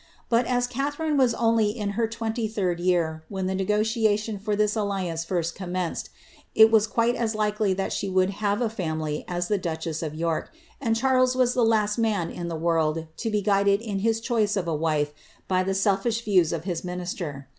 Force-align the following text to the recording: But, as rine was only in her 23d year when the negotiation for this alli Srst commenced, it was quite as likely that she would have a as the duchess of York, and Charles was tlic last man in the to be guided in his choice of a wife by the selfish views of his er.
But, 0.29 0.47
as 0.47 0.67
rine 0.75 1.15
was 1.15 1.35
only 1.35 1.69
in 1.77 1.89
her 1.91 2.07
23d 2.07 2.83
year 2.83 3.23
when 3.29 3.45
the 3.45 3.53
negotiation 3.53 4.39
for 4.39 4.55
this 4.55 4.75
alli 4.75 5.03
Srst 5.03 5.53
commenced, 5.53 6.09
it 6.55 6.71
was 6.71 6.87
quite 6.87 7.13
as 7.13 7.35
likely 7.35 7.75
that 7.75 7.93
she 7.93 8.09
would 8.09 8.31
have 8.31 8.63
a 8.63 9.23
as 9.27 9.47
the 9.47 9.59
duchess 9.59 10.01
of 10.01 10.15
York, 10.15 10.49
and 10.81 10.95
Charles 10.95 11.35
was 11.35 11.53
tlic 11.53 11.67
last 11.67 11.97
man 11.99 12.31
in 12.31 12.47
the 12.47 13.05
to 13.17 13.29
be 13.29 13.43
guided 13.43 13.79
in 13.79 13.99
his 13.99 14.19
choice 14.19 14.57
of 14.57 14.67
a 14.67 14.73
wife 14.73 15.13
by 15.47 15.61
the 15.61 15.75
selfish 15.75 16.23
views 16.25 16.51
of 16.51 16.63
his 16.63 16.83
er. 17.21 17.47